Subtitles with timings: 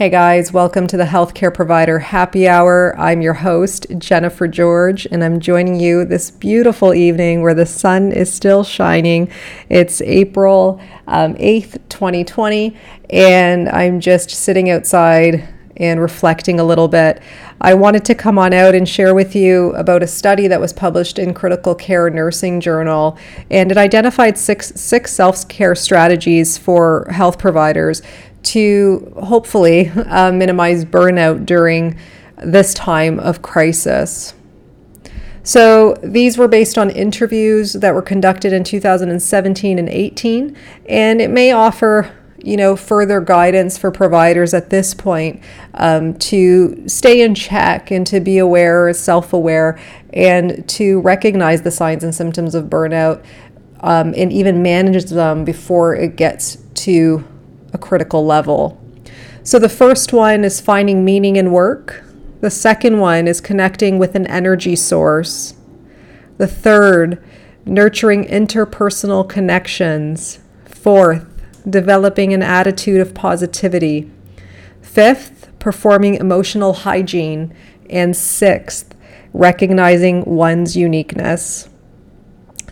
[0.00, 2.94] Hey guys, welcome to the Healthcare Provider Happy Hour.
[2.96, 8.12] I'm your host, Jennifer George, and I'm joining you this beautiful evening where the sun
[8.12, 9.28] is still shining.
[9.68, 12.76] It's April um, 8th, 2020,
[13.10, 15.48] and I'm just sitting outside
[15.78, 17.20] and reflecting a little bit.
[17.60, 20.72] I wanted to come on out and share with you about a study that was
[20.72, 23.18] published in Critical Care Nursing Journal,
[23.50, 28.00] and it identified six, six self care strategies for health providers
[28.44, 31.98] to hopefully uh, minimize burnout during
[32.36, 34.34] this time of crisis.
[35.42, 40.56] So these were based on interviews that were conducted in 2017 and 18,
[40.86, 42.12] and it may offer
[42.42, 45.42] you know further guidance for providers at this point
[45.74, 49.78] um, to stay in check and to be aware, self-aware,
[50.12, 53.24] and to recognize the signs and symptoms of burnout,
[53.80, 57.24] um, and even manage them before it gets to
[57.72, 58.80] a critical level.
[59.42, 62.04] So the first one is finding meaning in work.
[62.40, 65.54] The second one is connecting with an energy source.
[66.36, 67.22] The third,
[67.64, 70.38] nurturing interpersonal connections.
[70.66, 71.26] Fourth,
[71.68, 74.10] developing an attitude of positivity.
[74.82, 77.54] Fifth, performing emotional hygiene.
[77.90, 78.94] And sixth,
[79.32, 81.68] recognizing one's uniqueness.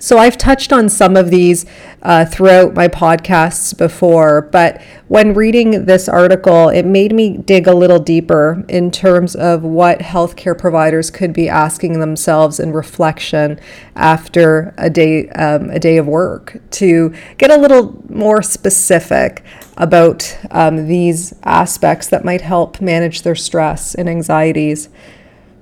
[0.07, 1.67] So I've touched on some of these
[2.01, 7.75] uh, throughout my podcasts before, but when reading this article, it made me dig a
[7.75, 13.59] little deeper in terms of what healthcare providers could be asking themselves in reflection
[13.97, 19.43] after a day um, a day of work to get a little more specific
[19.77, 24.89] about um, these aspects that might help manage their stress and anxieties.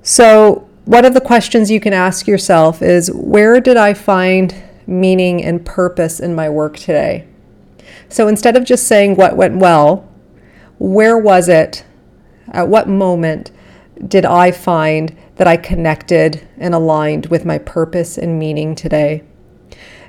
[0.03, 4.55] So one of the questions you can ask yourself is where did I find
[4.87, 7.27] meaning and purpose in my work today?
[8.07, 10.07] So instead of just saying what went well,
[10.77, 11.83] where was it?
[12.51, 13.51] At what moment
[14.07, 19.23] did I find that I connected and aligned with my purpose and meaning today?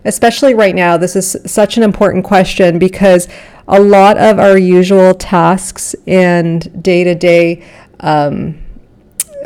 [0.05, 3.29] Especially right now, this is such an important question because
[3.67, 7.65] a lot of our usual tasks and day to day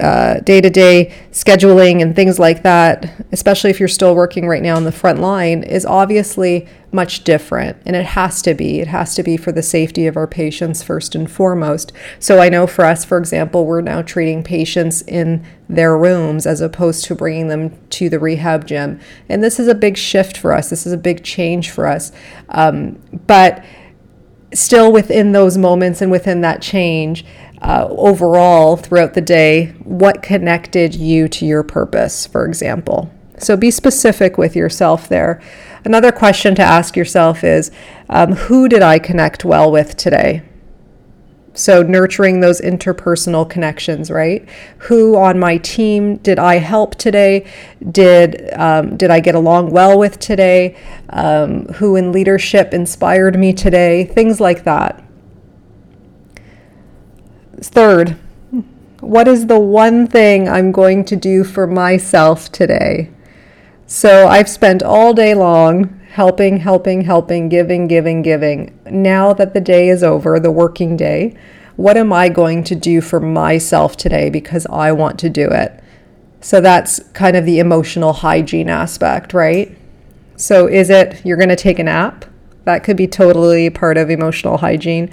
[0.00, 4.76] day to day scheduling and things like that, especially if you're still working right now
[4.76, 7.76] on the front line, is obviously much different.
[7.86, 8.80] And it has to be.
[8.80, 11.92] It has to be for the safety of our patients first and foremost.
[12.18, 16.60] So I know for us, for example, we're now treating patients in their rooms as
[16.60, 18.98] opposed to bringing them to the rehab gym.
[19.28, 20.70] And this is a big shift for us.
[20.70, 22.10] This is a big change for us.
[22.48, 23.64] Um, but
[24.52, 27.24] still within those moments and within that change,
[27.62, 33.10] uh, overall throughout the day, what connected you to your purpose, for example.
[33.38, 35.40] So be specific with yourself there.
[35.84, 37.70] Another question to ask yourself is
[38.08, 40.42] um, who did I connect well with today?
[41.52, 44.48] So, nurturing those interpersonal connections, right?
[44.78, 47.44] Who on my team did I help today?
[47.90, 50.76] Did, um, did I get along well with today?
[51.10, 54.04] Um, who in leadership inspired me today?
[54.04, 55.02] Things like that.
[57.62, 58.16] Third,
[59.00, 63.10] what is the one thing I'm going to do for myself today?
[63.86, 68.78] So I've spent all day long helping, helping, helping, giving, giving, giving.
[68.90, 71.36] Now that the day is over, the working day,
[71.76, 75.82] what am I going to do for myself today because I want to do it?
[76.40, 79.76] So that's kind of the emotional hygiene aspect, right?
[80.36, 82.24] So is it you're going to take a nap?
[82.64, 85.12] That could be totally part of emotional hygiene.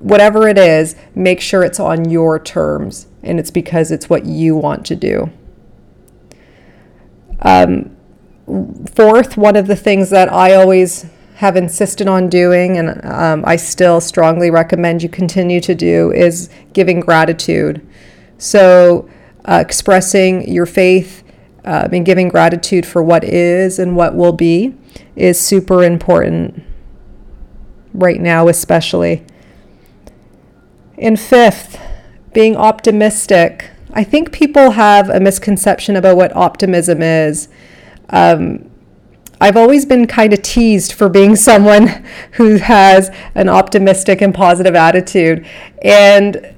[0.00, 4.56] Whatever it is, make sure it's on your terms and it's because it's what you
[4.56, 5.30] want to do.
[7.40, 7.96] Um,
[8.94, 11.06] fourth, one of the things that I always
[11.36, 16.50] have insisted on doing, and um, I still strongly recommend you continue to do, is
[16.72, 17.86] giving gratitude.
[18.38, 19.08] So,
[19.44, 21.22] uh, expressing your faith
[21.64, 24.74] uh, and giving gratitude for what is and what will be
[25.14, 26.62] is super important
[27.94, 29.24] right now, especially.
[31.00, 31.80] And fifth,
[32.32, 33.70] being optimistic.
[33.92, 37.48] I think people have a misconception about what optimism is.
[38.10, 38.70] Um,
[39.40, 44.74] I've always been kind of teased for being someone who has an optimistic and positive
[44.74, 45.46] attitude.
[45.82, 46.54] And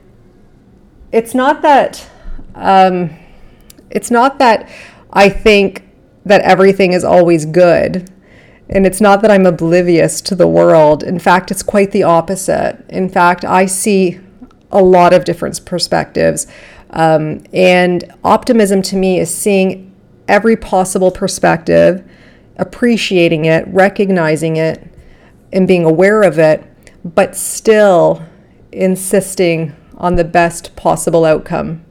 [1.13, 2.09] it's not that
[2.55, 3.11] um,
[3.91, 4.69] it's not that
[5.13, 5.89] I think
[6.25, 8.11] that everything is always good.
[8.69, 11.03] And it's not that I'm oblivious to the world.
[11.03, 12.85] In fact, it's quite the opposite.
[12.89, 14.21] In fact, I see
[14.73, 16.47] a lot of different perspectives.
[16.91, 19.93] Um, and optimism to me is seeing
[20.29, 22.09] every possible perspective,
[22.57, 24.87] appreciating it, recognizing it,
[25.53, 26.65] and being aware of it,
[27.05, 28.23] but still
[28.73, 31.85] insisting on the best possible outcome,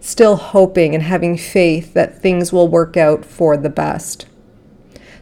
[0.00, 4.26] still hoping and having faith that things will work out for the best.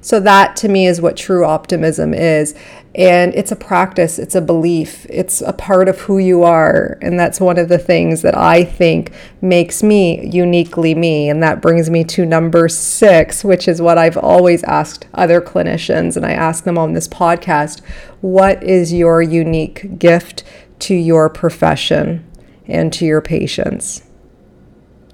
[0.04, 2.54] So, that to me is what true optimism is.
[2.94, 6.98] And it's a practice, it's a belief, it's a part of who you are.
[7.00, 11.30] And that's one of the things that I think makes me uniquely me.
[11.30, 16.18] And that brings me to number six, which is what I've always asked other clinicians.
[16.18, 17.80] And I ask them on this podcast
[18.20, 20.44] what is your unique gift
[20.80, 22.30] to your profession
[22.66, 24.02] and to your patients?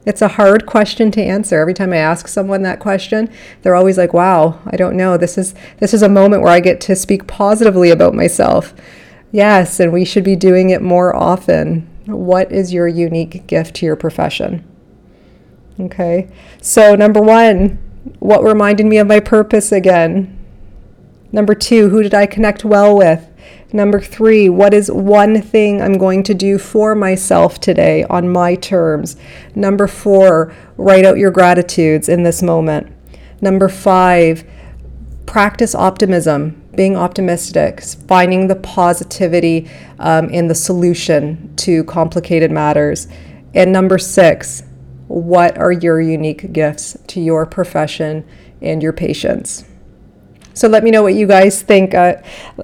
[0.07, 1.61] It's a hard question to answer.
[1.61, 3.29] Every time I ask someone that question,
[3.63, 5.17] they're always like, "Wow, I don't know.
[5.17, 8.75] This is this is a moment where I get to speak positively about myself."
[9.31, 11.87] Yes, and we should be doing it more often.
[12.07, 14.65] What is your unique gift to your profession?
[15.79, 16.29] Okay.
[16.61, 17.79] So, number 1,
[18.19, 20.37] what reminded me of my purpose again?
[21.33, 23.27] Number 2, who did I connect well with?
[23.73, 28.57] Number three, what is one thing I'm going to do for myself today on my
[28.57, 29.17] terms?
[29.55, 32.93] Number four, write out your gratitudes in this moment.
[33.41, 34.45] Number five,
[35.27, 39.71] practice optimism, being optimistic, finding the positivity
[40.01, 43.07] um, in the solution to complicated matters.
[43.55, 44.65] And number six,
[45.07, 48.27] what are your unique gifts to your profession
[48.61, 49.65] and your patients?
[50.61, 51.95] So let me know what you guys think.
[51.95, 52.17] Uh,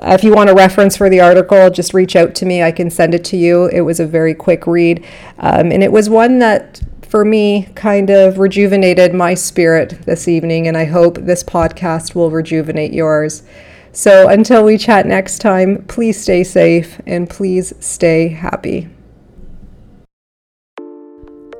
[0.02, 2.62] if you want a reference for the article, just reach out to me.
[2.62, 3.68] I can send it to you.
[3.68, 5.02] It was a very quick read.
[5.38, 10.68] Um, and it was one that, for me, kind of rejuvenated my spirit this evening.
[10.68, 13.44] And I hope this podcast will rejuvenate yours.
[13.92, 18.90] So until we chat next time, please stay safe and please stay happy.